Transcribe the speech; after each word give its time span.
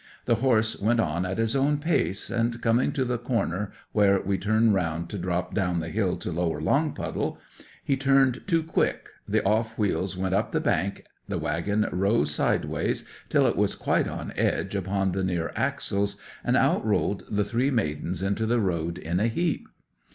The 0.25 0.37
horse 0.41 0.81
went 0.81 0.99
on 0.99 1.27
at 1.27 1.37
his 1.37 1.55
own 1.55 1.77
pace, 1.77 2.31
and 2.31 2.59
coming 2.59 2.91
to 2.93 3.05
the 3.05 3.19
corner 3.19 3.71
where 3.91 4.19
we 4.19 4.35
turn 4.35 4.73
round 4.73 5.09
to 5.11 5.19
drop 5.19 5.53
down 5.53 5.79
the 5.79 5.89
hill 5.89 6.15
to 6.17 6.31
Lower 6.31 6.59
Longpuddle 6.59 7.37
he 7.83 7.95
turned 7.95 8.47
too 8.47 8.63
quick, 8.63 9.09
the 9.27 9.43
off 9.43 9.77
wheels 9.77 10.17
went 10.17 10.33
up 10.33 10.53
the 10.53 10.59
bank, 10.59 11.05
the 11.27 11.37
waggon 11.37 11.87
rose 11.91 12.31
sideways 12.31 13.05
till 13.29 13.45
it 13.45 13.55
was 13.55 13.75
quite 13.75 14.07
on 14.07 14.33
edge 14.35 14.73
upon 14.75 15.11
the 15.11 15.23
near 15.23 15.51
axles, 15.55 16.15
and 16.43 16.57
out 16.57 16.83
rolled 16.83 17.23
the 17.29 17.45
three 17.45 17.69
maidens 17.69 18.23
into 18.23 18.47
the 18.47 18.59
road 18.59 18.97
in 18.97 19.19
a 19.19 19.27
heap. 19.27 19.67